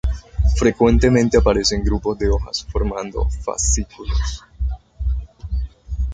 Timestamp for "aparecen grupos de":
1.37-2.27